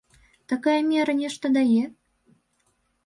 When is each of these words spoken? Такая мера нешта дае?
Такая 0.53 0.77
мера 0.87 1.13
нешта 1.21 1.53
дае? 1.61 1.83